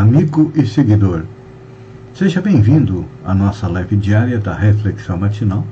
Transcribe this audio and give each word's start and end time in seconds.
amigo 0.00 0.50
e 0.56 0.66
seguidor. 0.66 1.22
Seja 2.14 2.40
bem-vindo 2.40 3.04
à 3.24 3.32
nossa 3.32 3.68
live 3.68 3.94
diária 3.94 4.40
da 4.40 4.52
Reflexão 4.52 5.16
Matinal, 5.16 5.64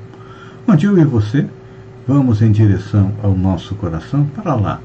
onde 0.67 0.87
eu 0.87 0.97
e 0.97 1.05
você 1.05 1.45
vamos 2.07 2.41
em 2.41 2.53
direção 2.53 3.13
ao 3.21 3.37
nosso 3.37 3.75
coração 3.75 4.25
para 4.27 4.55
lá, 4.55 4.81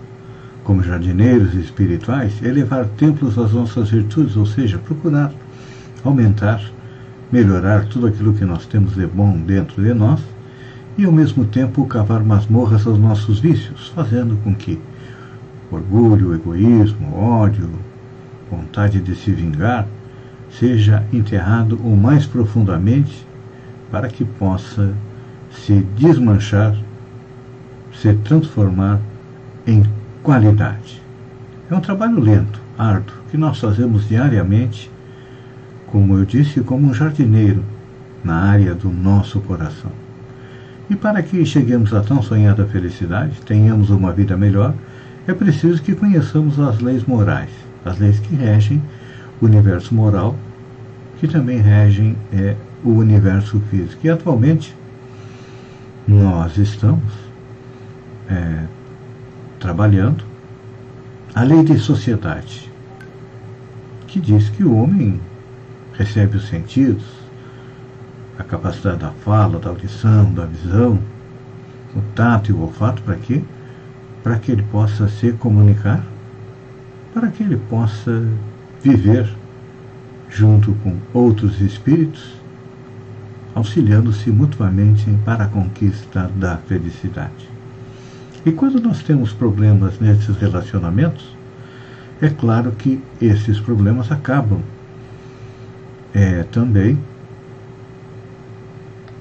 como 0.64 0.82
jardineiros 0.82 1.54
espirituais, 1.54 2.42
elevar 2.42 2.86
templos 2.98 3.38
às 3.38 3.54
nossas 3.54 3.92
virtudes, 3.92 4.36
ou 4.36 4.46
seja, 4.46 4.80
procurar 4.80 5.32
aumentar, 6.04 6.60
melhorar 7.32 7.86
tudo 7.86 8.08
aquilo 8.08 8.34
que 8.34 8.46
nós 8.46 8.66
temos 8.66 8.96
de 8.96 9.06
bom 9.06 9.38
dentro 9.38 9.84
de 9.84 9.94
nós 9.94 10.20
e, 10.98 11.06
ao 11.06 11.12
mesmo 11.12 11.46
tempo, 11.46 11.86
cavar 11.86 12.24
masmorras 12.24 12.88
aos 12.88 12.98
nossos 12.98 13.40
vícios, 13.40 13.90
fazendo 13.90 14.36
com 14.44 14.56
que 14.56 14.80
orgulho, 15.72 16.34
egoísmo, 16.34 17.16
ódio, 17.16 17.70
vontade 18.50 19.00
de 19.00 19.16
se 19.16 19.32
vingar, 19.32 19.88
seja 20.50 21.04
enterrado 21.12 21.78
o 21.78 21.96
mais 21.96 22.26
profundamente 22.26 23.26
para 23.92 24.08
que 24.08 24.24
possa 24.24 24.94
se 25.52 25.86
desmanchar, 25.98 26.76
se 27.94 28.14
transformar 28.14 29.00
em 29.66 29.84
qualidade. 30.24 31.02
É 31.70 31.76
um 31.76 31.82
trabalho 31.82 32.20
lento, 32.20 32.62
árduo, 32.78 33.16
que 33.30 33.38
nós 33.38 33.60
fazemos 33.60 34.08
diariamente, 34.08 34.90
como 35.88 36.18
eu 36.18 36.26
disse, 36.26 36.62
como 36.62 36.88
um 36.88 36.94
jardineiro 36.94 37.64
na 38.24 38.36
área 38.36 38.74
do 38.74 38.90
nosso 38.90 39.40
coração. 39.42 39.92
E 40.90 40.96
para 40.96 41.22
que 41.22 41.46
cheguemos 41.46 41.94
à 41.94 42.02
tão 42.02 42.22
sonhada 42.22 42.66
felicidade, 42.66 43.42
tenhamos 43.46 43.90
uma 43.90 44.14
vida 44.14 44.38
melhor, 44.38 44.74
é 45.28 45.34
preciso 45.34 45.82
que 45.82 45.94
conheçamos 45.94 46.58
as 46.58 46.80
leis 46.80 47.04
morais 47.06 47.67
as 47.88 47.98
leis 47.98 48.20
que 48.20 48.36
regem 48.36 48.82
o 49.42 49.46
universo 49.46 49.94
moral, 49.94 50.36
que 51.20 51.28
também 51.28 51.60
regem 51.60 52.16
é, 52.32 52.56
o 52.84 52.92
universo 52.92 53.60
físico. 53.70 54.06
E 54.06 54.10
atualmente 54.10 54.76
nós 56.08 56.58
estamos 56.58 57.14
é, 58.30 58.66
trabalhando 59.60 60.24
a 61.34 61.44
lei 61.44 61.64
de 61.64 61.78
sociedade, 61.78 62.72
que 64.08 64.20
diz 64.20 64.50
que 64.50 64.64
o 64.64 64.76
homem 64.76 65.20
recebe 65.94 66.38
os 66.38 66.48
sentidos, 66.48 67.04
a 68.38 68.44
capacidade 68.44 69.00
da 69.00 69.12
fala, 69.24 69.60
da 69.60 69.70
audição, 69.70 70.32
da 70.34 70.46
visão, 70.46 71.00
o 71.96 72.02
tato 72.16 72.52
e 72.52 72.54
o 72.54 72.62
olfato, 72.62 73.02
para 73.02 73.16
quê? 73.16 73.44
Para 74.24 74.38
que 74.38 74.52
ele 74.52 74.64
possa 74.72 75.08
se 75.08 75.32
comunicar 75.34 76.04
para 77.20 77.32
que 77.32 77.42
ele 77.42 77.58
possa 77.58 78.28
viver 78.84 79.28
junto 80.30 80.72
com 80.84 80.96
outros 81.16 81.60
espíritos, 81.62 82.36
auxiliando-se 83.56 84.30
mutuamente 84.30 85.10
para 85.26 85.46
a 85.46 85.48
conquista 85.48 86.30
da 86.36 86.58
felicidade. 86.58 87.50
E 88.46 88.52
quando 88.52 88.80
nós 88.80 89.02
temos 89.02 89.34
problemas 89.34 90.00
nesses 90.00 90.38
relacionamentos, 90.38 91.36
é 92.22 92.30
claro 92.30 92.72
que 92.74 93.02
esses 93.20 93.60
problemas 93.60 94.12
acabam 94.12 94.62
é, 96.14 96.44
também 96.44 97.00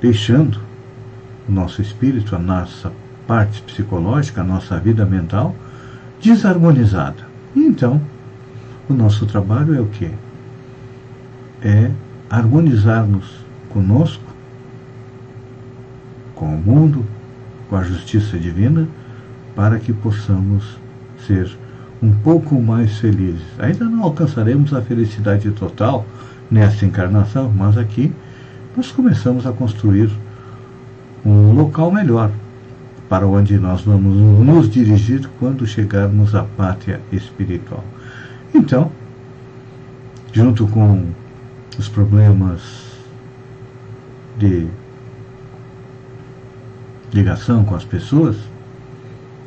deixando 0.03 0.61
o 1.49 1.53
nosso 1.53 1.81
espírito, 1.81 2.37
a 2.37 2.39
nossa 2.39 2.93
parte 3.27 3.63
psicológica, 3.63 4.43
a 4.43 4.45
nossa 4.45 4.79
vida 4.79 5.07
mental 5.07 5.57
desarmonizada. 6.21 7.26
Então, 7.57 8.01
o 8.89 8.93
nosso 8.93 9.25
trabalho 9.25 9.75
é 9.75 9.81
o 9.81 9.87
quê? 9.87 10.11
É 11.63 11.91
harmonizarmos 12.29 13.25
conosco, 13.71 14.23
com 16.35 16.55
o 16.55 16.59
mundo, 16.59 17.05
com 17.71 17.77
a 17.77 17.83
justiça 17.83 18.39
divina, 18.39 18.87
para 19.55 19.79
que 19.79 19.93
possamos 19.93 20.79
ser 21.27 21.51
um 22.03 22.13
pouco 22.13 22.61
mais 22.61 22.99
felizes. 22.99 23.47
Ainda 23.59 23.87
não 23.87 24.03
alcançaremos 24.03 24.75
a 24.75 24.83
felicidade 24.83 25.51
total 25.53 26.05
nessa 26.51 26.85
encarnação, 26.85 27.51
mas 27.57 27.79
aqui 27.79 28.13
nós 28.77 28.93
começamos 28.93 29.47
a 29.47 29.53
construir 29.53 30.11
um 31.25 31.53
local 31.53 31.91
melhor 31.91 32.31
para 33.09 33.27
onde 33.27 33.59
nós 33.59 33.83
vamos 33.83 34.17
nos 34.45 34.69
dirigir 34.69 35.29
quando 35.39 35.67
chegarmos 35.67 36.35
à 36.35 36.43
pátria 36.43 37.01
espiritual. 37.13 37.85
Então, 38.55 38.91
junto 40.33 40.67
com 40.67 41.07
os 41.79 41.89
problemas 41.89 42.61
de 44.39 44.67
ligação 47.13 47.65
com 47.65 47.75
as 47.75 47.85
pessoas, 47.85 48.37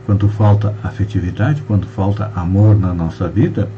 quando 0.05 0.27
falta 0.29 0.75
afetividade, 0.83 1.61
quando 1.67 1.85
falta 1.85 2.31
amor 2.35 2.75
na 2.79 2.93
nossa 2.93 3.27
vida, 3.27 3.69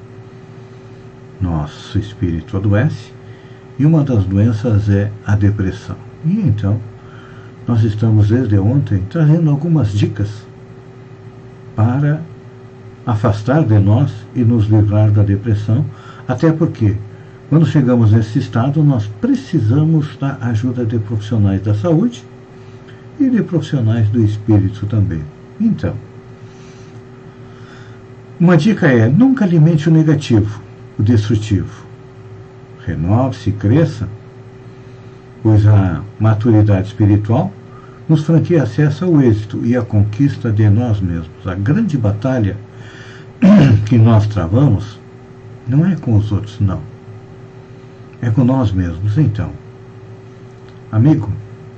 nosso 1.42 1.98
espírito 1.98 2.56
adoece 2.56 3.12
e 3.78 3.86
uma 3.86 4.04
das 4.04 4.24
doenças 4.26 4.90
é 4.90 5.12
a 5.26 5.36
depressão. 5.36 5.98
E 6.24 6.40
então, 6.40 6.80
nós 7.68 7.84
estamos 7.84 8.30
desde 8.30 8.58
ontem 8.58 9.04
trazendo 9.10 9.50
algumas 9.50 9.92
dicas 9.92 10.30
para 11.76 12.22
afastar 13.06 13.64
de 13.64 13.80
nós 13.80 14.12
e 14.36 14.44
nos 14.44 14.66
livrar 14.66 15.12
da 15.12 15.24
depressão, 15.24 15.86
até 16.28 16.52
porque 16.52 16.96
quando 17.50 17.66
chegamos 17.66 18.12
nesse 18.12 18.40
estado 18.40 18.84
nós 18.84 19.08
precisamos 19.20 20.16
da 20.18 20.38
ajuda 20.42 20.86
de 20.86 21.00
profissionais 21.00 21.62
da 21.62 21.74
saúde 21.74 22.24
e 23.20 23.30
de 23.30 23.44
profissionais 23.44 24.10
do 24.10 24.24
espírito 24.24 24.86
também. 24.86 25.24
Então, 25.60 25.96
uma 28.40 28.58
dica 28.58 28.88
é: 28.88 29.08
nunca 29.08 29.46
alimente 29.46 29.88
o 29.88 29.92
negativo, 29.92 30.62
o 30.98 31.04
destrutivo. 31.04 31.86
Renove-se, 32.86 33.52
cresça 33.52 34.10
pois 35.44 35.66
a 35.66 36.02
maturidade 36.20 36.88
espiritual 36.88 37.52
nos 38.08 38.24
franqueia 38.24 38.64
acesso 38.64 39.06
ao 39.06 39.22
êxito 39.22 39.66
e 39.66 39.76
à 39.76 39.82
conquista 39.82 40.52
de 40.52 40.70
nós 40.70 41.00
mesmos. 41.00 41.48
A 41.48 41.56
grande 41.56 41.98
batalha 41.98 42.58
que 43.88 43.98
nós 43.98 44.28
travamos 44.28 45.00
não 45.68 45.86
é 45.86 45.96
com 45.96 46.16
os 46.16 46.32
outros, 46.32 46.60
não. 46.60 46.82
É 48.22 48.30
com 48.30 48.44
nós 48.44 48.72
mesmos. 48.72 49.18
Então, 49.18 49.52
amigo, 50.92 51.32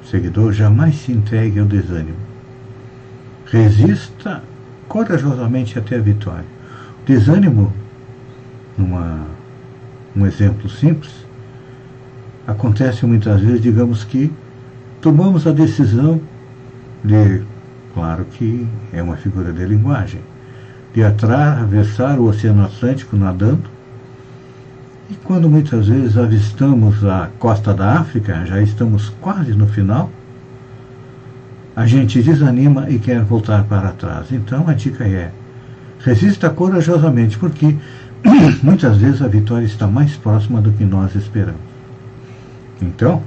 seguidor, 0.09 0.51
jamais 0.51 0.95
se 0.95 1.11
entregue 1.11 1.59
ao 1.59 1.65
desânimo. 1.65 2.17
Resista 3.45 4.43
corajosamente 4.87 5.77
até 5.77 5.95
a 5.95 6.01
vitória. 6.01 6.45
O 7.01 7.05
desânimo, 7.05 7.71
numa, 8.77 9.27
um 10.15 10.25
exemplo 10.25 10.69
simples, 10.69 11.11
acontece 12.47 13.05
muitas 13.05 13.41
vezes, 13.41 13.61
digamos 13.61 14.03
que 14.03 14.31
tomamos 15.01 15.45
a 15.47 15.51
decisão 15.51 16.21
de, 17.03 17.43
claro 17.93 18.25
que 18.25 18.67
é 18.91 19.01
uma 19.01 19.17
figura 19.17 19.51
de 19.51 19.65
linguagem, 19.65 20.21
de 20.93 21.03
atravessar 21.03 22.19
o 22.19 22.25
Oceano 22.25 22.63
Atlântico 22.63 23.15
nadando, 23.15 23.73
e 25.09 25.15
quando 25.15 25.49
muitas 25.49 25.87
vezes 25.87 26.17
avistamos 26.17 27.03
a 27.05 27.29
costa 27.37 27.73
da 27.73 27.99
África, 27.99 28.45
já 28.45 28.61
estamos 28.61 29.09
quase 29.21 29.53
no 29.53 29.67
final, 29.67 30.09
a 31.75 31.85
gente 31.85 32.21
desanima 32.21 32.89
e 32.89 32.99
quer 32.99 33.21
voltar 33.21 33.63
para 33.65 33.91
trás. 33.91 34.31
Então 34.31 34.67
a 34.67 34.73
dica 34.73 35.03
é: 35.03 35.31
resista 35.99 36.49
corajosamente, 36.49 37.37
porque 37.37 37.75
muitas 38.63 38.97
vezes 38.97 39.21
a 39.21 39.27
vitória 39.27 39.65
está 39.65 39.87
mais 39.87 40.15
próxima 40.15 40.61
do 40.61 40.71
que 40.71 40.85
nós 40.85 41.15
esperamos. 41.15 41.72
Então, 42.83 43.23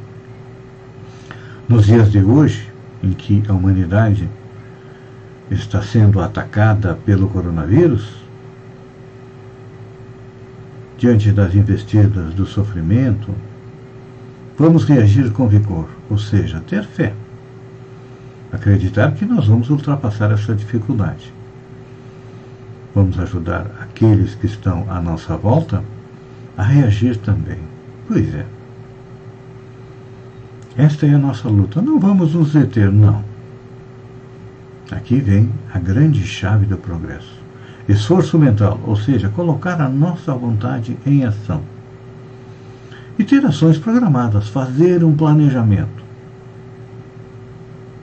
nos 1.67 1.87
dias 1.87 2.13
de 2.13 2.23
hoje, 2.23 2.71
em 3.03 3.13
que 3.13 3.43
a 3.49 3.55
humanidade 3.55 4.29
está 5.51 5.81
sendo 5.81 6.21
atacada 6.21 6.95
pelo 7.07 7.29
coronavírus, 7.29 8.07
diante 10.99 11.33
das 11.33 11.55
investidas 11.55 12.35
do 12.35 12.45
sofrimento, 12.47 13.35
vamos 14.59 14.85
reagir 14.85 15.33
com 15.33 15.49
vigor, 15.49 15.89
ou 16.11 16.19
seja, 16.19 16.63
ter 16.67 16.85
fé. 16.85 17.15
Acreditar 18.53 19.13
que 19.13 19.25
nós 19.25 19.47
vamos 19.47 19.71
ultrapassar 19.71 20.31
essa 20.33 20.55
dificuldade. 20.55 21.33
Vamos 22.95 23.19
ajudar 23.19 23.71
aqueles 23.81 24.35
que 24.35 24.47
estão 24.47 24.87
à 24.91 25.01
nossa 25.01 25.37
volta 25.37 25.83
a 26.57 26.63
reagir 26.63 27.17
também. 27.19 27.59
Pois 28.07 28.35
é. 28.35 28.47
Esta 30.77 31.07
é 31.07 31.15
a 31.15 31.19
nossa 31.19 31.49
luta. 31.49 31.81
Não 31.81 31.99
vamos 31.99 32.35
nos 32.35 32.53
deter, 32.53 32.93
não. 32.93 33.25
Aqui 34.91 35.19
vem 35.21 35.51
a 35.73 35.79
grande 35.79 36.23
chave 36.25 36.67
do 36.67 36.77
progresso. 36.77 37.35
Esforço 37.89 38.39
mental, 38.39 38.79
ou 38.85 38.97
seja, 38.97 39.29
colocar 39.29 39.81
a 39.81 39.89
nossa 39.89 40.35
vontade 40.35 40.99
em 41.07 41.25
ação. 41.25 41.63
E 43.19 43.25
ter 43.25 43.45
ações 43.47 43.79
programadas, 43.79 44.49
fazer 44.49 45.03
um 45.03 45.17
planejamento 45.17 46.05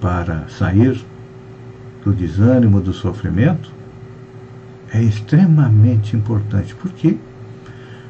para 0.02 0.48
sair 0.50 1.00
do 2.04 2.12
desânimo, 2.12 2.82
do 2.82 2.92
sofrimento, 2.92 3.72
é 4.92 5.02
extremamente 5.02 6.16
importante, 6.16 6.76
porque 6.76 7.18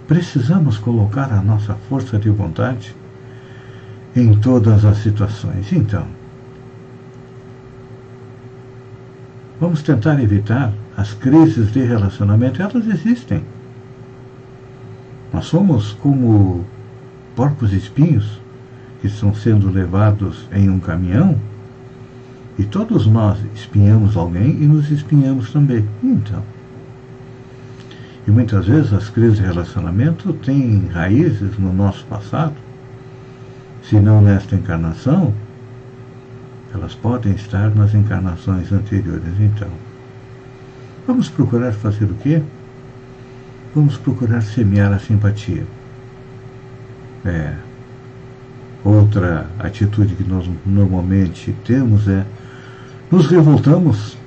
precisamos 0.08 0.78
colocar 0.78 1.32
a 1.32 1.42
nossa 1.42 1.76
força 1.90 2.18
de 2.18 2.30
vontade 2.30 2.96
em 4.16 4.36
todas 4.36 4.86
as 4.86 4.98
situações. 4.98 5.72
Então, 5.72 6.06
vamos 9.60 9.82
tentar 9.82 10.22
evitar 10.22 10.74
as 10.96 11.14
crises 11.14 11.72
de 11.72 11.84
relacionamento, 11.84 12.62
elas 12.62 12.88
existem. 12.88 13.44
Nós 15.34 15.46
somos 15.46 15.94
como 15.94 16.66
porcos 17.36 17.74
espinhos 17.74 18.40
que 19.02 19.08
estão 19.08 19.34
sendo 19.34 19.72
levados 19.72 20.48
em 20.52 20.70
um 20.70 20.80
caminhão 20.80 21.38
e 22.58 22.64
todos 22.64 23.08
nós 23.08 23.40
espinhamos 23.56 24.16
alguém 24.16 24.52
e 24.52 24.68
nos 24.68 24.92
espinhamos 24.92 25.52
também. 25.52 25.88
Então, 26.04 26.44
e 28.28 28.32
muitas 28.32 28.68
vezes 28.68 28.94
as 28.94 29.10
crises 29.10 29.38
de 29.38 29.44
relacionamento 29.44 30.32
têm 30.34 30.88
raízes 30.88 31.58
no 31.58 31.74
nosso 31.74 32.06
passado, 32.06 32.54
se 33.90 34.00
não 34.00 34.22
nesta 34.22 34.56
encarnação, 34.56 35.34
elas 36.74 36.96
podem 36.96 37.34
estar 37.34 37.70
nas 37.76 37.94
encarnações 37.94 38.72
anteriores. 38.72 39.40
Então, 39.40 39.68
vamos 41.06 41.30
procurar 41.30 41.72
fazer 41.74 42.06
o 42.06 42.16
quê? 42.16 42.42
Vamos 43.76 43.98
procurar 43.98 44.42
semear 44.42 44.92
a 44.92 45.00
simpatia. 45.00 45.66
É. 47.26 47.56
Outra 48.84 49.48
atitude 49.60 50.16
que 50.16 50.24
nós 50.24 50.50
normalmente 50.66 51.56
temos 51.64 52.08
é 52.08 52.26
nos 53.10 53.28
revoltamos 53.28 54.18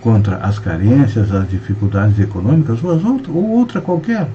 contra 0.00 0.36
as 0.38 0.58
carências, 0.58 1.32
as 1.32 1.48
dificuldades 1.48 2.18
econômicas 2.18 2.82
ou, 2.82 2.92
as 2.92 3.04
outras, 3.04 3.28
ou 3.28 3.50
outra 3.50 3.80
qualquer. 3.80 4.28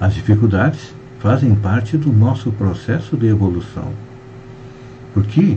As 0.00 0.14
dificuldades 0.14 0.94
fazem 1.20 1.54
parte 1.54 1.96
do 1.96 2.12
nosso 2.12 2.50
processo 2.52 3.16
de 3.16 3.26
evolução. 3.26 3.92
Porque 5.12 5.56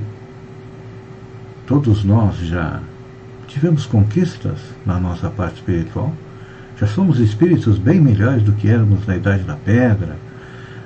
todos 1.65 2.03
nós 2.03 2.37
já 2.37 2.81
tivemos 3.47 3.85
conquistas 3.85 4.57
na 4.85 4.99
nossa 4.99 5.29
parte 5.29 5.55
espiritual, 5.55 6.13
já 6.79 6.87
somos 6.87 7.19
espíritos 7.19 7.77
bem 7.77 7.99
melhores 7.99 8.43
do 8.43 8.51
que 8.53 8.67
éramos 8.67 9.05
na 9.07 9.15
Idade 9.15 9.43
da 9.43 9.55
Pedra, 9.55 10.17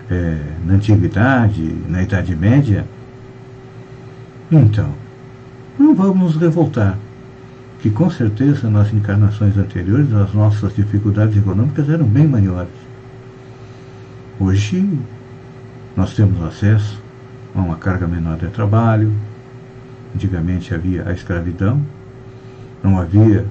é, 0.10 0.38
na 0.66 0.76
Antiguidade, 0.76 1.76
na 1.88 2.04
Idade 2.04 2.36
Média. 2.36 2.86
Então, 4.52 4.94
não 5.80 5.96
vamos 5.96 6.34
nos 6.34 6.42
revoltar, 6.42 6.98
que 7.82 7.90
com 7.90 8.10
certeza 8.10 8.70
nas 8.70 8.94
encarnações 8.94 9.58
anteriores 9.58 10.14
as 10.14 10.34
nossas 10.34 10.76
dificuldades 10.76 11.38
econômicas 11.38 11.90
eram 11.90 12.06
bem 12.06 12.28
maiores. 12.28 12.87
Hoje 14.39 14.88
nós 15.95 16.13
temos 16.13 16.39
acesso 16.44 17.01
a 17.56 17.60
uma 17.60 17.75
carga 17.75 18.07
menor 18.07 18.38
de 18.38 18.45
trabalho. 18.50 19.12
Antigamente 20.13 20.75
havia 20.75 21.10
a 21.10 21.12
escravidão, 21.12 21.81
não 22.84 23.00
havia, 23.00 23.48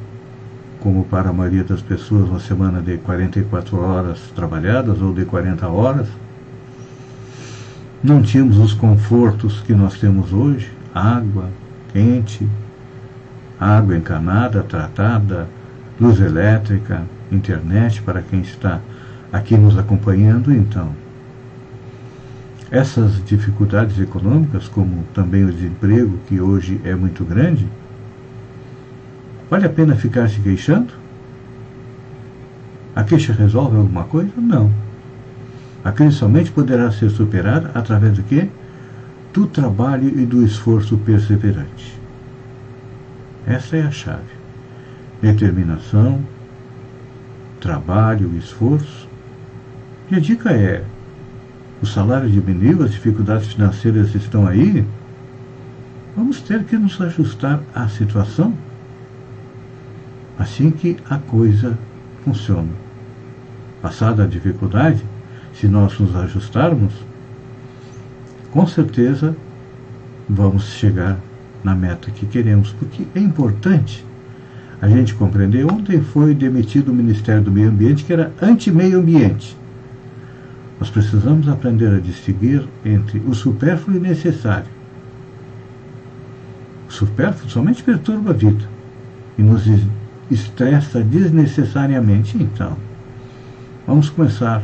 como 0.78 1.02
para 1.04 1.30
a 1.30 1.32
maioria 1.32 1.64
das 1.64 1.82
pessoas, 1.82 2.28
uma 2.28 2.38
semana 2.38 2.80
de 2.80 2.98
44 2.98 3.80
horas 3.80 4.20
trabalhadas 4.32 5.02
ou 5.02 5.12
de 5.12 5.24
40 5.24 5.66
horas. 5.66 6.06
Não 8.00 8.22
tínhamos 8.22 8.56
os 8.56 8.72
confortos 8.72 9.60
que 9.62 9.74
nós 9.74 9.98
temos 9.98 10.32
hoje, 10.32 10.70
água, 10.94 11.48
quente, 11.92 12.48
água 13.58 13.96
encanada, 13.96 14.62
tratada, 14.62 15.48
luz 16.00 16.20
elétrica, 16.20 17.02
internet 17.32 18.00
para 18.02 18.22
quem 18.22 18.42
está 18.42 18.80
aqui 19.36 19.56
nos 19.56 19.78
acompanhando, 19.78 20.52
então. 20.52 20.90
Essas 22.70 23.24
dificuldades 23.24 23.98
econômicas, 23.98 24.68
como 24.68 25.04
também 25.14 25.44
o 25.44 25.52
desemprego, 25.52 26.18
que 26.26 26.40
hoje 26.40 26.80
é 26.84 26.94
muito 26.94 27.24
grande, 27.24 27.66
vale 29.48 29.66
a 29.66 29.70
pena 29.70 29.94
ficar 29.94 30.28
se 30.28 30.40
queixando? 30.40 30.92
A 32.94 33.04
queixa 33.04 33.32
resolve 33.32 33.76
alguma 33.76 34.04
coisa? 34.04 34.32
Não. 34.36 34.72
A 35.84 35.92
crise 35.92 36.16
somente 36.16 36.50
poderá 36.50 36.90
ser 36.90 37.10
superada 37.10 37.70
através 37.74 38.14
do 38.14 38.22
quê? 38.24 38.48
do 39.36 39.46
trabalho 39.46 40.18
e 40.18 40.24
do 40.24 40.42
esforço 40.42 40.96
perseverante. 40.96 41.94
Essa 43.46 43.76
é 43.76 43.82
a 43.82 43.90
chave. 43.90 44.34
Determinação, 45.20 46.22
trabalho, 47.60 48.34
esforço. 48.38 49.05
E 50.10 50.14
a 50.14 50.20
dica 50.20 50.50
é: 50.50 50.84
o 51.82 51.86
salário 51.86 52.28
diminuiu, 52.28 52.82
as 52.82 52.92
dificuldades 52.92 53.52
financeiras 53.52 54.14
estão 54.14 54.46
aí, 54.46 54.84
vamos 56.16 56.40
ter 56.40 56.64
que 56.64 56.76
nos 56.76 57.00
ajustar 57.00 57.60
à 57.74 57.88
situação. 57.88 58.54
Assim 60.38 60.70
que 60.70 60.96
a 61.08 61.18
coisa 61.18 61.76
funciona. 62.24 62.68
Passada 63.82 64.24
a 64.24 64.26
dificuldade, 64.26 65.02
se 65.54 65.66
nós 65.66 65.98
nos 65.98 66.14
ajustarmos, 66.14 66.92
com 68.50 68.66
certeza 68.66 69.36
vamos 70.28 70.64
chegar 70.64 71.18
na 71.64 71.74
meta 71.74 72.10
que 72.10 72.26
queremos, 72.26 72.72
porque 72.72 73.06
é 73.14 73.20
importante 73.20 74.04
a 74.80 74.88
gente 74.88 75.14
compreender. 75.14 75.64
Ontem 75.64 76.00
foi 76.00 76.34
demitido 76.34 76.90
o 76.90 76.94
Ministério 76.94 77.42
do 77.42 77.50
Meio 77.50 77.70
Ambiente, 77.70 78.04
que 78.04 78.12
era 78.12 78.32
anti-meio 78.40 78.98
ambiente. 78.98 79.56
Nós 80.78 80.90
precisamos 80.90 81.48
aprender 81.48 81.94
a 81.94 82.00
distinguir 82.00 82.66
entre 82.84 83.18
o 83.26 83.34
supérfluo 83.34 83.96
e 83.96 83.98
o 83.98 84.02
necessário. 84.02 84.66
O 86.88 86.92
supérfluo 86.92 87.50
somente 87.50 87.82
perturba 87.82 88.30
a 88.30 88.34
vida 88.34 88.64
e 89.38 89.42
nos 89.42 89.64
estressa 90.30 91.02
desnecessariamente. 91.02 92.36
Então, 92.40 92.76
vamos 93.86 94.10
começar 94.10 94.62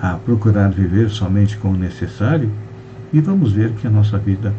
a 0.00 0.14
procurar 0.14 0.70
viver 0.70 1.10
somente 1.10 1.56
com 1.58 1.70
o 1.70 1.76
necessário 1.76 2.50
e 3.12 3.20
vamos 3.20 3.52
ver 3.52 3.72
que 3.72 3.86
a 3.86 3.90
nossa 3.90 4.18
vida 4.18 4.54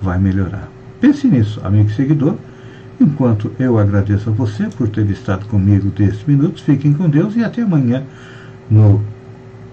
vai 0.00 0.18
melhorar. 0.18 0.68
Pense 1.00 1.28
nisso, 1.28 1.60
amigo 1.64 1.90
e 1.90 1.94
seguidor. 1.94 2.36
Enquanto 3.00 3.52
eu 3.58 3.78
agradeço 3.78 4.30
a 4.30 4.32
você 4.32 4.68
por 4.68 4.88
ter 4.88 5.08
estado 5.10 5.46
comigo 5.46 5.90
desses 5.90 6.24
minutos, 6.24 6.62
fiquem 6.62 6.92
com 6.92 7.08
Deus 7.08 7.36
e 7.36 7.44
até 7.44 7.62
amanhã 7.62 8.02
no 8.68 9.00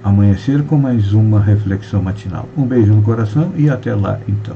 amanhecer 0.06 0.64
com 0.66 0.78
mais 0.78 1.14
uma 1.14 1.42
reflexão 1.42 2.00
matinal. 2.00 2.48
Um 2.56 2.64
beijo 2.64 2.94
no 2.94 3.02
coração 3.02 3.52
e 3.58 3.68
até 3.68 3.96
lá 3.96 4.20
então. 4.28 4.56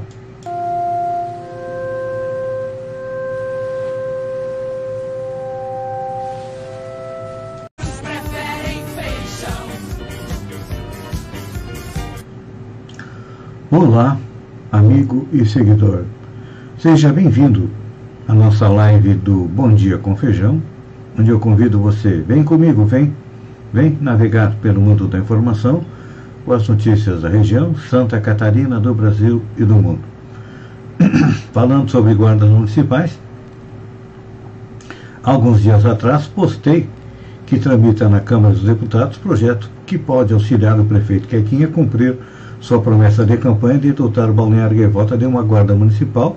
Olá, 13.72 14.16
amigo 14.70 15.26
e 15.32 15.44
seguidor. 15.44 16.04
Seja 16.78 17.12
bem-vindo 17.12 17.68
à 18.28 18.34
nossa 18.34 18.68
live 18.68 19.14
do 19.14 19.46
Bom 19.46 19.74
Dia 19.74 19.98
com 19.98 20.14
Feijão, 20.14 20.62
onde 21.18 21.30
eu 21.30 21.40
convido 21.40 21.80
você, 21.80 22.20
vem 22.20 22.44
comigo, 22.44 22.84
vem, 22.84 23.12
vem 23.72 23.96
navegar 24.00 24.54
pelo 24.62 24.80
mundo 24.80 25.06
da 25.06 25.18
informação 25.18 25.84
com 26.44 26.52
as 26.52 26.66
notícias 26.68 27.22
da 27.22 27.28
região, 27.28 27.74
Santa 27.88 28.20
Catarina, 28.20 28.80
do 28.80 28.94
Brasil 28.94 29.42
e 29.56 29.64
do 29.64 29.74
mundo. 29.76 30.00
Falando 31.52 31.90
sobre 31.90 32.14
guardas 32.14 32.48
municipais, 32.48 33.18
alguns 35.22 35.62
dias 35.62 35.84
atrás 35.84 36.26
postei 36.26 36.88
que 37.46 37.58
tramita 37.58 38.08
na 38.08 38.20
Câmara 38.20 38.54
dos 38.54 38.62
Deputados 38.62 39.18
projeto 39.18 39.68
que 39.86 39.98
pode 39.98 40.32
auxiliar 40.32 40.78
o 40.78 40.84
prefeito 40.84 41.26
Quequinha 41.28 41.66
a 41.66 41.70
cumprir 41.70 42.16
sua 42.60 42.80
promessa 42.80 43.24
de 43.24 43.36
campanha 43.38 43.78
de 43.78 43.92
dotar 43.92 44.30
o 44.30 44.34
Balneário 44.34 44.76
Gaivota 44.76 45.16
de 45.16 45.24
uma 45.24 45.42
guarda 45.42 45.74
municipal 45.74 46.36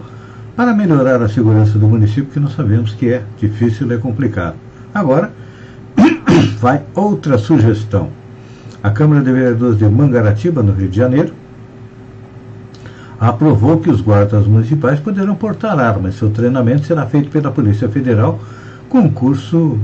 para 0.56 0.74
melhorar 0.74 1.22
a 1.22 1.30
segurança 1.30 1.78
do 1.78 1.88
município, 1.88 2.26
que 2.26 2.40
nós 2.40 2.56
sabemos 2.56 2.94
que 2.94 3.10
é 3.10 3.24
difícil 3.40 3.92
e 3.92 3.96
é 3.96 3.98
complicado. 3.98 4.56
Agora, 4.94 5.32
vai 6.60 6.82
outra 6.96 7.38
sugestão. 7.38 8.10
A 8.82 8.90
Câmara 8.90 9.22
de 9.22 9.32
Vereadores 9.32 9.78
de 9.78 9.86
Mangaratiba, 9.88 10.62
no 10.62 10.74
Rio 10.74 10.90
de 10.90 10.98
Janeiro, 10.98 11.34
aprovou 13.20 13.80
que 13.80 13.90
os 13.90 14.02
guardas 14.02 14.46
municipais 14.46 15.00
poderão 15.00 15.36
portar 15.36 15.80
armas. 15.80 16.16
Seu 16.16 16.30
treinamento 16.30 16.86
será 16.86 17.06
feito 17.06 17.30
pela 17.30 17.52
Polícia 17.52 17.88
Federal, 17.88 18.40
concurso 18.90 19.80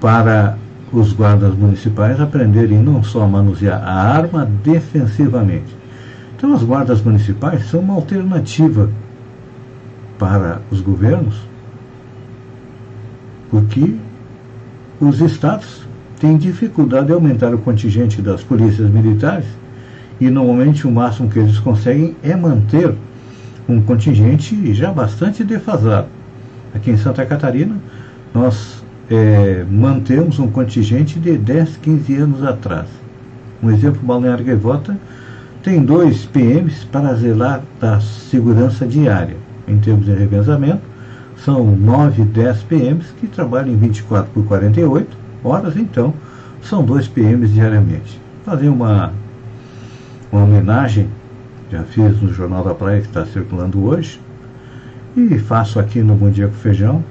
para 0.00 0.56
os 0.92 1.12
guardas 1.12 1.54
municipais 1.54 2.20
aprenderem 2.20 2.78
não 2.78 3.02
só 3.02 3.24
a 3.24 3.28
manusear 3.28 3.82
a 3.82 3.92
arma 3.92 4.48
defensivamente. 4.64 5.76
Então, 6.36 6.54
os 6.54 6.62
guardas 6.62 7.02
municipais 7.02 7.68
são 7.68 7.80
uma 7.80 7.94
alternativa 7.94 8.88
para 10.18 10.62
os 10.70 10.80
governos, 10.80 11.36
porque 13.50 13.96
os 15.00 15.20
estados 15.20 15.86
têm 16.20 16.36
dificuldade 16.36 17.06
de 17.06 17.12
aumentar 17.12 17.54
o 17.54 17.58
contingente 17.58 18.22
das 18.22 18.42
polícias 18.42 18.88
militares 18.90 19.46
e 20.20 20.30
normalmente 20.30 20.86
o 20.86 20.90
máximo 20.90 21.28
que 21.28 21.38
eles 21.38 21.58
conseguem 21.58 22.16
é 22.22 22.34
manter 22.34 22.94
um 23.68 23.80
contingente 23.82 24.72
já 24.72 24.92
bastante 24.92 25.44
defasado. 25.44 26.08
Aqui 26.74 26.90
em 26.90 26.96
Santa 26.96 27.26
Catarina, 27.26 27.76
nós 28.32 28.82
é, 29.10 29.64
mantemos 29.70 30.38
um 30.38 30.48
contingente 30.48 31.18
de 31.18 31.36
10, 31.36 31.76
15 31.78 32.16
anos 32.16 32.44
atrás. 32.44 32.86
Um 33.62 33.70
exemplo, 33.70 34.00
Balneário 34.02 34.44
Gaivota 34.44 34.96
tem 35.62 35.84
dois 35.84 36.24
PMs 36.26 36.84
para 36.84 37.14
zelar 37.14 37.62
da 37.80 38.00
segurança 38.00 38.86
diária. 38.86 39.36
Em 39.66 39.78
termos 39.78 40.06
de 40.06 40.12
revezamento, 40.12 40.82
são 41.46 41.64
9, 41.64 42.24
10 42.24 42.64
PMs 42.64 43.06
que 43.20 43.28
trabalham 43.28 43.68
em 43.68 43.76
24 43.76 44.28
por 44.32 44.44
48 44.46 45.16
horas, 45.44 45.76
então 45.76 46.12
são 46.60 46.84
dois 46.84 47.06
PMs 47.06 47.52
diariamente. 47.52 48.20
Fazer 48.44 48.68
uma, 48.68 49.12
uma 50.32 50.42
homenagem, 50.42 51.08
já 51.70 51.84
fiz 51.84 52.20
no 52.20 52.34
Jornal 52.34 52.64
da 52.64 52.74
Praia 52.74 53.00
que 53.00 53.06
está 53.06 53.24
circulando 53.24 53.84
hoje, 53.84 54.20
e 55.16 55.38
faço 55.38 55.78
aqui 55.78 56.00
no 56.00 56.16
Bom 56.16 56.30
Dia 56.30 56.48
com 56.48 56.54
Feijão, 56.54 57.04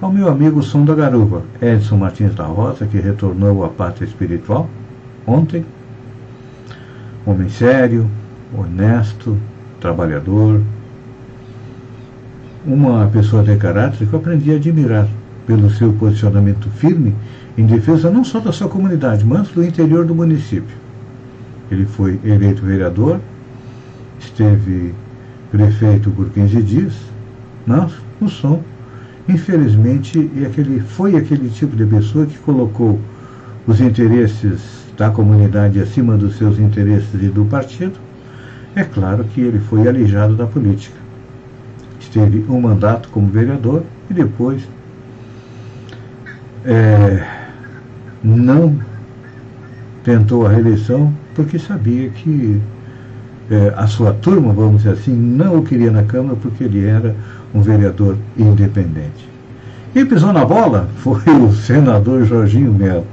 ao 0.00 0.12
meu 0.12 0.28
amigo 0.28 0.62
Som 0.62 0.84
da 0.84 0.94
Garuva, 0.94 1.42
Edson 1.60 1.96
Martins 1.96 2.36
da 2.36 2.44
Rosa, 2.44 2.86
que 2.86 3.00
retornou 3.00 3.64
à 3.64 3.68
pátria 3.68 4.06
espiritual 4.06 4.70
ontem. 5.26 5.66
Homem 7.26 7.48
sério, 7.48 8.08
honesto, 8.56 9.36
trabalhador, 9.80 10.60
uma 12.64 13.06
pessoa 13.08 13.42
de 13.42 13.56
caráter 13.56 14.06
que 14.06 14.12
eu 14.12 14.18
aprendi 14.18 14.52
a 14.52 14.56
admirar 14.56 15.08
pelo 15.46 15.70
seu 15.70 15.92
posicionamento 15.94 16.70
firme 16.70 17.14
em 17.58 17.66
defesa 17.66 18.10
não 18.10 18.24
só 18.24 18.40
da 18.40 18.52
sua 18.52 18.68
comunidade, 18.68 19.24
mas 19.24 19.48
do 19.48 19.64
interior 19.64 20.04
do 20.04 20.14
município. 20.14 20.76
Ele 21.70 21.84
foi 21.84 22.20
eleito 22.24 22.62
vereador, 22.62 23.20
esteve 24.20 24.94
prefeito 25.50 26.10
por 26.10 26.30
15 26.30 26.62
dias, 26.62 26.94
o 28.20 28.28
som 28.28 28.62
Infelizmente, 29.28 30.30
é 30.36 30.46
aquele, 30.46 30.80
foi 30.80 31.16
aquele 31.16 31.48
tipo 31.48 31.76
de 31.76 31.86
pessoa 31.86 32.26
que 32.26 32.36
colocou 32.38 32.98
os 33.66 33.80
interesses 33.80 34.60
da 34.96 35.10
comunidade 35.10 35.80
acima 35.80 36.16
dos 36.16 36.36
seus 36.36 36.58
interesses 36.58 37.14
e 37.14 37.28
do 37.28 37.44
partido. 37.44 37.94
É 38.74 38.82
claro 38.82 39.24
que 39.24 39.40
ele 39.40 39.60
foi 39.60 39.86
alijado 39.86 40.34
da 40.34 40.46
política. 40.46 40.96
Teve 42.12 42.44
um 42.48 42.60
mandato 42.60 43.08
como 43.08 43.28
vereador 43.28 43.82
e 44.10 44.14
depois 44.14 44.62
é, 46.64 47.26
não 48.22 48.78
tentou 50.04 50.46
a 50.46 50.50
reeleição 50.50 51.12
porque 51.34 51.58
sabia 51.58 52.10
que 52.10 52.60
é, 53.50 53.72
a 53.76 53.86
sua 53.86 54.12
turma, 54.12 54.52
vamos 54.52 54.82
dizer 54.82 54.94
assim, 54.94 55.14
não 55.14 55.58
o 55.58 55.62
queria 55.62 55.90
na 55.90 56.02
Câmara 56.02 56.36
porque 56.36 56.64
ele 56.64 56.86
era 56.86 57.14
um 57.54 57.60
vereador 57.60 58.16
independente. 58.36 59.28
Quem 59.92 60.06
pisou 60.06 60.32
na 60.32 60.44
bola 60.44 60.88
foi 60.98 61.22
o 61.28 61.52
senador 61.52 62.24
Jorginho 62.24 62.72
Melo. 62.72 63.06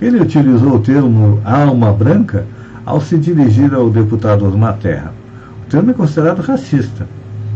Ele 0.00 0.20
utilizou 0.20 0.76
o 0.76 0.78
termo 0.80 1.40
alma 1.44 1.92
branca 1.92 2.46
ao 2.84 3.00
se 3.00 3.16
dirigir 3.18 3.74
ao 3.74 3.90
deputado 3.90 4.46
Osmar 4.46 4.76
Terra. 4.78 5.12
O 5.66 5.70
termo 5.70 5.90
é 5.90 5.94
considerado 5.94 6.40
racista. 6.40 7.06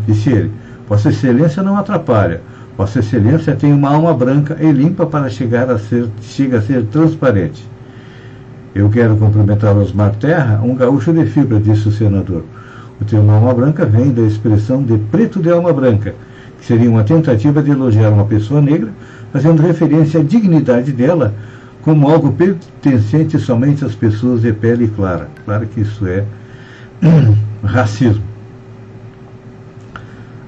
Disse 0.07 0.31
ele: 0.31 0.51
Vossa 0.89 1.11
Excelência 1.11 1.63
não 1.63 1.77
atrapalha. 1.77 2.41
Vossa 2.77 3.01
Excelência 3.01 3.55
tem 3.55 3.73
uma 3.73 3.91
alma 3.91 4.15
branca 4.15 4.57
e 4.59 4.73
limpa 4.73 5.05
para 5.05 5.29
chegar 5.29 5.71
a 5.71 5.79
ser, 5.79 6.09
chega 6.23 6.59
a 6.59 6.63
ser 6.63 6.85
transparente. 6.85 7.69
Eu 8.75 8.89
quero 8.89 9.17
cumprimentar 9.17 9.77
Osmar 9.77 10.15
Terra, 10.17 10.61
um 10.65 10.75
gaúcho 10.75 11.13
de 11.13 11.27
fibra, 11.27 11.61
disse 11.61 11.89
o 11.89 11.93
senador. 11.93 12.45
O 13.01 13.05
termo 13.05 13.31
alma 13.31 13.53
branca 13.53 13.85
vem 13.85 14.13
da 14.13 14.23
expressão 14.23 14.83
de 14.83 14.97
preto 14.97 15.41
de 15.41 15.51
alma 15.51 15.73
branca, 15.73 16.15
que 16.59 16.67
seria 16.67 16.91
uma 16.91 17.05
tentativa 17.05 17.63
de 17.63 17.71
elogiar 17.71 18.11
uma 18.11 18.25
pessoa 18.25 18.63
negra, 18.63 18.91
fazendo 19.33 19.61
referência 19.63 20.21
à 20.21 20.23
dignidade 20.23 20.93
dela 20.93 21.35
como 21.83 22.09
algo 22.09 22.33
pertencente 22.33 23.39
somente 23.39 23.85
às 23.85 23.95
pessoas 23.95 24.43
de 24.43 24.53
pele 24.53 24.89
clara. 24.89 25.29
Claro 25.45 25.67
que 25.67 25.81
isso 25.81 26.07
é 26.07 26.25
racismo. 27.63 28.23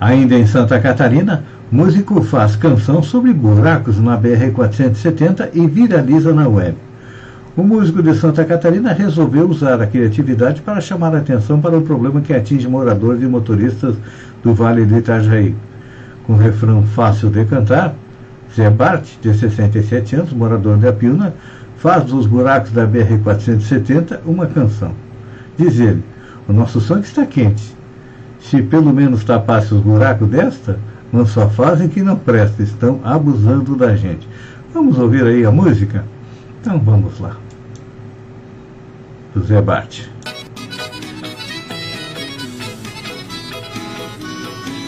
Ainda 0.00 0.34
em 0.34 0.46
Santa 0.46 0.80
Catarina, 0.80 1.44
músico 1.70 2.22
faz 2.22 2.56
canção 2.56 3.02
sobre 3.02 3.34
buracos 3.34 4.00
na 4.00 4.18
BR-470 4.18 5.50
e 5.52 5.66
viraliza 5.66 6.32
na 6.32 6.48
web. 6.48 6.74
O 7.54 7.62
músico 7.62 8.02
de 8.02 8.14
Santa 8.14 8.42
Catarina 8.46 8.94
resolveu 8.94 9.46
usar 9.46 9.78
a 9.82 9.86
criatividade 9.86 10.62
para 10.62 10.80
chamar 10.80 11.14
a 11.14 11.18
atenção 11.18 11.60
para 11.60 11.76
o 11.76 11.82
problema 11.82 12.22
que 12.22 12.32
atinge 12.32 12.66
moradores 12.66 13.22
e 13.22 13.26
motoristas 13.26 13.94
do 14.42 14.54
Vale 14.54 14.86
do 14.86 14.96
Itajaí. 14.96 15.54
Com 16.26 16.32
um 16.32 16.38
refrão 16.38 16.82
fácil 16.82 17.28
de 17.28 17.44
cantar, 17.44 17.94
Zé 18.56 18.70
Bart, 18.70 19.04
de 19.20 19.34
67 19.34 20.16
anos, 20.16 20.32
morador 20.32 20.78
de 20.78 20.88
Apiúna, 20.88 21.34
faz 21.76 22.04
dos 22.04 22.26
buracos 22.26 22.72
da 22.72 22.86
BR-470 22.86 24.20
uma 24.24 24.46
canção. 24.46 24.92
Diz 25.58 25.78
ele, 25.78 26.02
o 26.48 26.54
nosso 26.54 26.80
sangue 26.80 27.04
está 27.04 27.26
quente. 27.26 27.79
Se 28.40 28.62
pelo 28.62 28.92
menos 28.92 29.24
tapasse 29.24 29.74
os 29.74 29.80
buracos 29.80 30.28
desta, 30.28 30.78
não 31.12 31.26
só 31.26 31.48
fazem 31.48 31.88
que 31.88 32.02
não 32.02 32.16
presta, 32.16 32.62
estão 32.62 33.00
abusando 33.04 33.76
da 33.76 33.96
gente. 33.96 34.28
Vamos 34.72 34.98
ouvir 34.98 35.24
aí 35.24 35.44
a 35.44 35.50
música? 35.50 36.04
Então 36.60 36.78
vamos 36.78 37.18
lá. 37.18 37.36
José 39.34 39.60
Bate. 39.60 40.10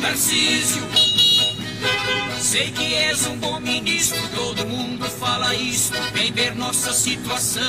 Tarcísio, 0.01 0.83
sei 2.39 2.71
que 2.71 2.95
és 2.95 3.27
um 3.27 3.37
bom 3.37 3.61
ministro, 3.61 4.21
todo 4.35 4.67
mundo 4.67 5.05
fala 5.07 5.55
isso, 5.55 5.93
vem 6.13 6.33
ver 6.33 6.55
nossa 6.57 6.93
situação. 6.93 7.63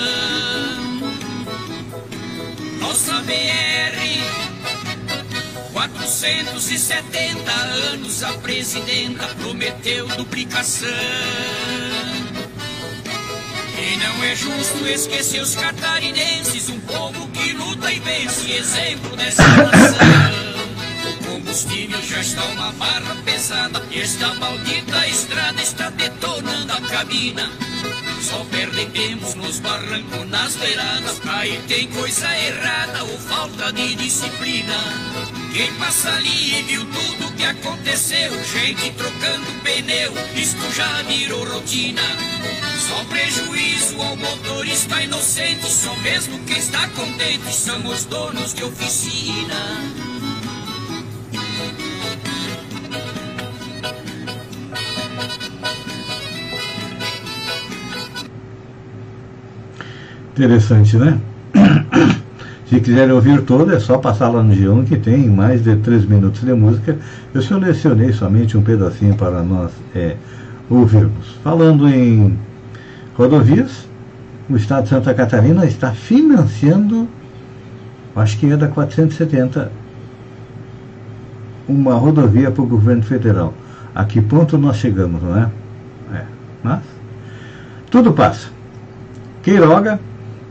Nossa 2.80 3.22
BR, 3.22 4.53
470 5.90 7.52
anos, 7.92 8.24
a 8.24 8.32
presidenta 8.36 9.28
prometeu 9.36 10.08
duplicação. 10.16 10.88
E 13.78 13.98
não 13.98 14.24
é 14.24 14.34
justo 14.34 14.88
esquecer 14.88 15.42
os 15.42 15.56
catarinenses, 15.56 16.70
um 16.70 16.80
povo 16.80 17.28
que 17.30 17.52
luta 17.52 17.92
e 17.92 18.00
vence, 18.00 18.50
exemplo 18.54 19.18
dessa 19.18 19.46
nação. 19.46 19.98
O 21.10 21.26
combustível 21.26 22.02
já 22.02 22.22
está 22.22 22.46
uma 22.46 22.72
barra 22.74 23.16
pesada, 23.26 23.86
e 23.92 24.00
esta 24.00 24.34
maldita 24.36 25.06
estrada 25.08 25.62
está 25.62 25.90
detonando 25.90 26.72
a 26.72 26.82
cabina. 26.82 27.52
Só 28.22 28.42
perdemos 28.46 29.36
nos 29.36 29.60
barrancos, 29.60 30.30
nas 30.30 30.56
beiradas, 30.56 31.20
aí 31.28 31.62
tem 31.68 31.88
coisa 31.90 32.38
errada 32.38 33.04
ou 33.04 33.18
falta 33.20 33.74
de 33.74 33.96
disciplina. 33.96 35.43
Quem 35.54 35.72
passa 35.76 36.10
ali 36.10 36.60
e 36.60 36.64
viu 36.64 36.84
tudo 36.84 37.32
que 37.36 37.44
aconteceu, 37.46 38.32
gente 38.44 38.90
trocando 38.94 39.46
pneu, 39.62 40.12
isto 40.36 40.76
já 40.76 41.04
virou 41.04 41.48
rotina. 41.48 42.02
Só 42.80 43.04
prejuízo 43.04 44.02
ao 44.02 44.16
motorista 44.16 45.00
inocente, 45.04 45.70
só 45.70 45.96
mesmo 45.98 46.40
quem 46.46 46.58
está 46.58 46.88
contente 46.88 47.54
são 47.54 47.86
os 47.86 48.04
donos 48.06 48.56
de 48.56 48.64
oficina. 48.64 49.54
Interessante, 60.32 60.98
né? 60.98 61.22
Se 62.74 62.82
quiserem 62.82 63.14
ouvir 63.14 63.44
toda, 63.44 63.76
é 63.76 63.80
só 63.80 64.00
passar 64.00 64.30
lá 64.30 64.42
no 64.42 64.52
G1 64.52 64.86
que 64.86 64.98
tem 64.98 65.30
mais 65.30 65.64
de 65.64 65.76
3 65.76 66.06
minutos 66.06 66.42
de 66.42 66.52
música. 66.54 66.98
Eu 67.32 67.40
selecionei 67.40 68.12
somente 68.12 68.58
um 68.58 68.64
pedacinho 68.64 69.16
para 69.16 69.44
nós 69.44 69.72
é, 69.94 70.16
ouvirmos. 70.68 71.38
Falando 71.44 71.88
em 71.88 72.36
rodovias, 73.16 73.88
o 74.50 74.56
Estado 74.56 74.86
de 74.86 74.90
Santa 74.90 75.14
Catarina 75.14 75.68
está 75.68 75.92
financiando, 75.92 77.08
acho 78.16 78.40
que 78.40 78.52
é 78.52 78.58
da 78.58 78.68
470, 78.68 79.72
uma 81.70 81.94
rodovia 81.94 82.50
para 82.50 82.64
o 82.64 82.66
governo 82.66 83.04
federal. 83.04 83.54
A 83.94 84.04
que 84.04 84.20
ponto 84.20 84.58
nós 84.58 84.78
chegamos, 84.78 85.22
não 85.22 85.38
é? 85.38 85.48
É, 86.12 86.24
mas 86.64 86.82
tudo 87.92 88.14
passa. 88.14 88.48
Queiroga 89.44 90.00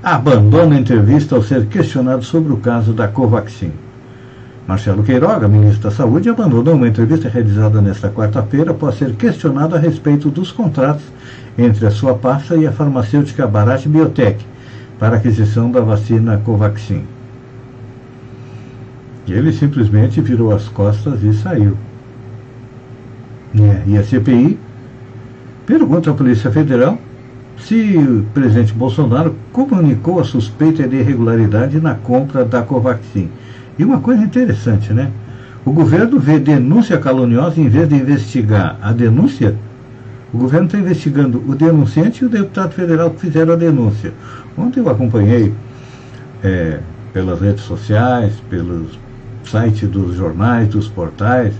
abandona 0.02 0.74
a 0.74 0.80
entrevista 0.80 1.36
ao 1.36 1.42
ser 1.42 1.66
questionado 1.66 2.24
sobre 2.24 2.52
o 2.52 2.56
caso 2.56 2.92
da 2.92 3.06
Covaxin. 3.06 3.70
Marcelo 4.66 5.04
Queiroga, 5.04 5.46
ministro 5.46 5.84
da 5.84 5.90
Saúde, 5.90 6.28
abandonou 6.28 6.74
uma 6.74 6.88
entrevista 6.88 7.28
realizada 7.28 7.80
nesta 7.80 8.08
quarta-feira 8.08 8.72
após 8.72 8.96
ser 8.96 9.14
questionado 9.14 9.76
a 9.76 9.78
respeito 9.78 10.28
dos 10.28 10.50
contratos 10.50 11.04
entre 11.56 11.86
a 11.86 11.90
sua 11.90 12.14
pasta 12.14 12.56
e 12.56 12.66
a 12.66 12.72
farmacêutica 12.72 13.46
Bharat 13.46 13.86
Biotech 13.86 14.44
para 14.98 15.16
aquisição 15.16 15.70
da 15.70 15.80
vacina 15.80 16.40
Covaxin. 16.44 17.04
Ele 19.28 19.52
simplesmente 19.52 20.20
virou 20.20 20.52
as 20.52 20.68
costas 20.68 21.22
e 21.22 21.32
saiu. 21.32 21.76
E 23.86 23.96
a 23.96 24.02
CPI 24.02 24.58
pergunta 25.66 26.10
à 26.10 26.14
Polícia 26.14 26.50
Federal 26.50 26.98
se 27.66 27.96
o 27.96 28.24
presidente 28.34 28.72
Bolsonaro 28.72 29.34
comunicou 29.52 30.20
a 30.20 30.24
suspeita 30.24 30.86
de 30.86 30.96
irregularidade 30.96 31.80
na 31.80 31.94
compra 31.94 32.44
da 32.44 32.62
Covaxin. 32.62 33.28
E 33.78 33.84
uma 33.84 34.00
coisa 34.00 34.22
interessante, 34.22 34.92
né? 34.92 35.10
O 35.64 35.72
governo 35.72 36.18
vê 36.18 36.38
denúncia 36.38 36.98
caluniosa 36.98 37.60
em 37.60 37.68
vez 37.68 37.88
de 37.88 37.94
investigar 37.94 38.76
a 38.82 38.92
denúncia. 38.92 39.54
O 40.32 40.38
governo 40.38 40.66
está 40.66 40.78
investigando 40.78 41.42
o 41.46 41.54
denunciante 41.54 42.22
e 42.22 42.26
o 42.26 42.28
deputado 42.28 42.72
federal 42.72 43.10
que 43.10 43.20
fizeram 43.20 43.52
a 43.52 43.56
denúncia. 43.56 44.12
Ontem 44.58 44.80
eu 44.80 44.88
acompanhei 44.88 45.54
é, 46.42 46.80
pelas 47.12 47.40
redes 47.40 47.62
sociais, 47.62 48.32
pelos 48.50 48.98
sites 49.44 49.88
dos 49.88 50.16
jornais, 50.16 50.68
dos 50.68 50.88
portais, 50.88 51.54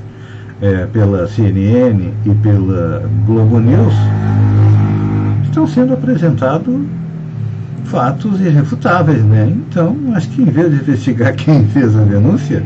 é, 0.61 0.87
pela 0.87 1.29
CNN 1.29 2.11
e 2.25 2.35
pela 2.35 3.09
Globo 3.27 3.61
News 3.61 3.95
estão 5.53 5.67
sendo 5.67 5.93
apresentados 5.93 6.81
fatos 7.85 8.41
irrefutáveis, 8.41 9.23
né? 9.23 9.53
Então, 9.55 9.95
acho 10.15 10.31
que 10.31 10.41
em 10.41 10.47
vez 10.47 10.71
de 10.71 10.81
investigar 10.81 11.35
quem 11.37 11.67
fez 11.69 11.95
a 11.95 12.01
denúncia, 12.01 12.63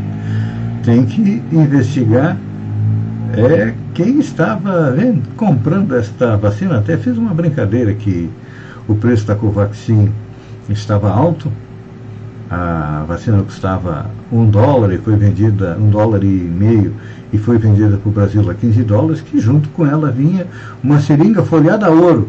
tem 0.84 1.04
que 1.04 1.42
investigar 1.50 2.36
é, 3.34 3.74
quem 3.92 4.20
estava 4.20 4.92
vendo, 4.92 5.22
comprando 5.36 5.96
esta 5.96 6.36
vacina. 6.36 6.78
Até 6.78 6.96
fiz 6.96 7.18
uma 7.18 7.34
brincadeira 7.34 7.92
que 7.92 8.30
o 8.86 8.94
preço 8.94 9.26
da 9.26 9.34
Covaxin 9.34 10.12
estava 10.68 11.10
alto, 11.10 11.50
a 12.48 13.04
vacina 13.08 13.42
custava 13.42 14.06
um 14.30 14.48
dólar 14.48 14.92
e 14.92 14.98
foi 14.98 15.16
vendida, 15.16 15.76
um 15.80 15.90
dólar 15.90 16.22
e 16.22 16.28
meio, 16.28 16.94
e 17.32 17.38
foi 17.38 17.58
vendida 17.58 17.96
para 17.96 18.08
o 18.08 18.12
Brasil 18.12 18.48
a 18.48 18.54
15 18.54 18.84
dólares, 18.84 19.20
que 19.20 19.40
junto 19.40 19.68
com 19.70 19.84
ela 19.84 20.08
vinha 20.08 20.46
uma 20.84 21.00
seringa 21.00 21.42
folhada 21.42 21.86
a 21.86 21.90
ouro 21.90 22.28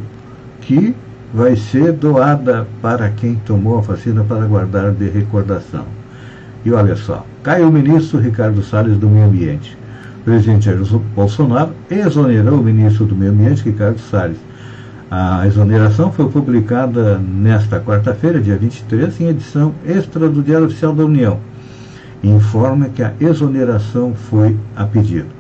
que 0.62 0.96
vai 1.34 1.56
ser 1.56 1.92
doada 1.92 2.68
para 2.82 3.10
quem 3.10 3.36
tomou 3.46 3.78
a 3.78 3.82
vacina 3.82 4.24
para 4.24 4.46
guardar 4.46 4.92
de 4.92 5.10
recordação. 5.10 5.86
E 6.66 6.72
olha 6.72 6.96
só, 6.96 7.26
cai 7.44 7.64
o 7.64 7.72
ministro 7.72 8.20
Ricardo 8.20 8.64
Salles 8.64 8.98
do 8.98 9.10
Meio 9.10 9.26
Ambiente. 9.26 9.78
O 10.22 10.24
presidente 10.24 10.66
Jair 10.66 10.80
Bolsonaro 11.16 11.72
exonerou 11.90 12.60
o 12.60 12.64
ministro 12.64 13.06
do 13.06 13.16
Meio 13.16 13.32
Ambiente, 13.32 13.64
Ricardo 13.64 14.00
Salles. 14.00 14.38
A 15.10 15.48
exoneração 15.48 16.12
foi 16.12 16.28
publicada 16.30 17.18
nesta 17.18 17.80
quarta-feira, 17.80 18.42
dia 18.42 18.58
23, 18.58 19.22
em 19.22 19.28
edição 19.30 19.74
extra 19.86 20.28
do 20.28 20.42
Diário 20.42 20.66
Oficial 20.68 20.94
da 20.94 21.06
União. 21.06 21.40
Informa 22.22 22.90
que 22.90 23.02
a 23.02 23.14
exoneração 23.22 24.14
foi 24.14 24.58
a 24.76 24.84
pedido. 24.84 25.37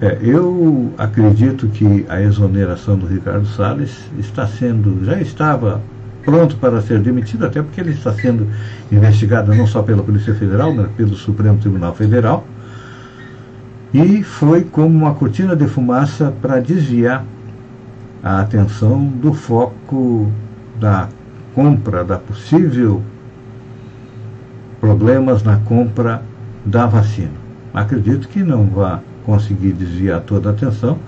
É, 0.00 0.16
eu 0.22 0.92
acredito 0.96 1.66
que 1.68 2.06
a 2.08 2.20
exoneração 2.20 2.96
do 2.96 3.06
Ricardo 3.06 3.46
Salles 3.46 4.08
está 4.16 4.46
sendo, 4.46 5.04
já 5.04 5.20
estava 5.20 5.80
pronto 6.24 6.56
para 6.56 6.80
ser 6.80 7.00
demitido, 7.00 7.46
até 7.46 7.60
porque 7.60 7.80
ele 7.80 7.90
está 7.90 8.12
sendo 8.12 8.46
investigado 8.92 9.52
não 9.54 9.66
só 9.66 9.82
pela 9.82 10.02
Polícia 10.02 10.34
Federal, 10.34 10.72
mas 10.72 10.88
pelo 10.92 11.16
Supremo 11.16 11.58
Tribunal 11.58 11.94
Federal. 11.94 12.46
E 13.92 14.22
foi 14.22 14.62
como 14.62 14.96
uma 14.96 15.14
cortina 15.14 15.56
de 15.56 15.66
fumaça 15.66 16.32
para 16.42 16.60
desviar 16.60 17.24
a 18.22 18.40
atenção 18.40 19.04
do 19.04 19.32
foco 19.32 20.30
da 20.78 21.08
compra, 21.54 22.04
da 22.04 22.18
possível 22.18 23.02
problemas 24.80 25.42
na 25.42 25.56
compra 25.56 26.22
da 26.64 26.86
vacina. 26.86 27.32
Acredito 27.74 28.28
que 28.28 28.44
não 28.44 28.66
vá 28.66 29.00
conseguir 29.28 29.72
desviar 29.74 30.22
toda 30.22 30.48
a 30.48 30.52
atenção, 30.52 30.98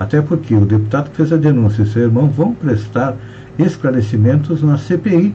até 0.00 0.20
porque 0.20 0.52
o 0.52 0.66
deputado 0.66 1.10
que 1.10 1.16
fez 1.18 1.32
a 1.32 1.36
denúncia 1.36 1.84
e 1.84 1.86
seu 1.86 2.02
irmão 2.02 2.28
vão 2.28 2.52
prestar 2.52 3.14
esclarecimentos 3.56 4.64
na 4.64 4.76
CPI 4.76 5.32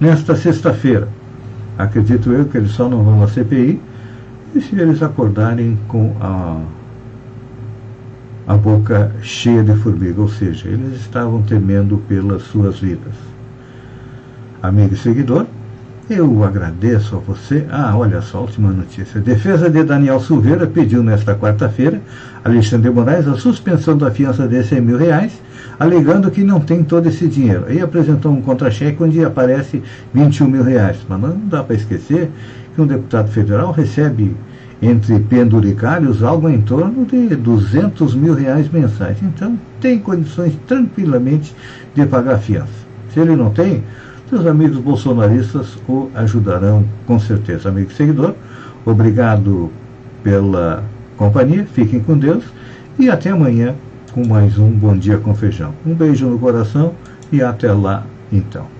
nesta 0.00 0.34
sexta-feira. 0.34 1.08
Acredito 1.78 2.32
eu 2.32 2.46
que 2.46 2.56
eles 2.56 2.72
só 2.72 2.88
não 2.88 3.04
vão 3.04 3.22
à 3.22 3.28
CPI 3.28 3.80
e 4.52 4.60
se 4.60 4.76
eles 4.76 5.00
acordarem 5.00 5.78
com 5.86 6.12
a, 6.20 6.60
a 8.48 8.56
boca 8.56 9.12
cheia 9.22 9.62
de 9.62 9.76
formiga, 9.76 10.20
ou 10.20 10.28
seja, 10.28 10.68
eles 10.68 11.00
estavam 11.00 11.40
temendo 11.42 11.98
pelas 12.08 12.42
suas 12.42 12.80
vidas. 12.80 13.14
Amigo 14.60 14.94
e 14.94 14.96
seguidor, 14.96 15.46
eu 16.08 16.44
agradeço 16.44 17.16
a 17.16 17.18
você. 17.18 17.66
Ah, 17.70 17.96
olha 17.96 18.20
só, 18.20 18.40
última 18.40 18.70
notícia. 18.70 19.20
A 19.20 19.22
defesa 19.22 19.68
de 19.68 19.82
Daniel 19.82 20.20
Silveira 20.20 20.66
pediu 20.66 21.02
nesta 21.02 21.34
quarta-feira 21.34 22.00
a 22.44 22.48
Alexandre 22.48 22.90
Moraes 22.90 23.26
a 23.26 23.36
suspensão 23.36 23.96
da 23.98 24.10
fiança 24.10 24.46
de 24.46 24.62
100 24.62 24.80
mil 24.80 24.96
reais, 24.96 25.32
alegando 25.78 26.30
que 26.30 26.44
não 26.44 26.60
tem 26.60 26.84
todo 26.84 27.08
esse 27.08 27.26
dinheiro. 27.26 27.64
Aí 27.66 27.80
apresentou 27.80 28.32
um 28.32 28.40
contra-cheque 28.40 29.02
onde 29.02 29.24
aparece 29.24 29.82
21 30.14 30.48
mil 30.48 30.62
reais. 30.62 30.98
Mas 31.08 31.20
não 31.20 31.38
dá 31.44 31.64
para 31.64 31.74
esquecer 31.74 32.30
que 32.74 32.80
um 32.80 32.86
deputado 32.86 33.28
federal 33.28 33.72
recebe 33.72 34.36
entre 34.80 35.18
penduricários 35.20 36.22
algo 36.22 36.48
em 36.48 36.60
torno 36.60 37.04
de 37.04 37.34
200 37.34 38.14
mil 38.14 38.34
reais 38.34 38.70
mensais. 38.70 39.16
Então, 39.22 39.58
tem 39.80 39.98
condições 39.98 40.56
tranquilamente 40.66 41.54
de 41.94 42.06
pagar 42.06 42.34
a 42.34 42.38
fiança. 42.38 42.86
Se 43.12 43.20
ele 43.20 43.34
não 43.34 43.50
tem, 43.50 43.82
seus 44.28 44.46
amigos 44.46 44.78
bolsonaristas 44.78 45.78
o 45.88 46.10
ajudarão 46.14 46.84
com 47.06 47.18
certeza. 47.18 47.68
Amigo 47.68 47.92
seguidor, 47.92 48.34
obrigado 48.84 49.70
pela 50.22 50.82
companhia, 51.16 51.66
fiquem 51.72 52.00
com 52.00 52.18
Deus 52.18 52.44
e 52.98 53.08
até 53.08 53.30
amanhã 53.30 53.74
com 54.12 54.26
mais 54.26 54.58
um 54.58 54.70
Bom 54.70 54.96
Dia 54.96 55.18
com 55.18 55.34
Feijão. 55.34 55.72
Um 55.86 55.94
beijo 55.94 56.26
no 56.26 56.38
coração 56.38 56.94
e 57.30 57.42
até 57.42 57.72
lá 57.72 58.04
então. 58.32 58.75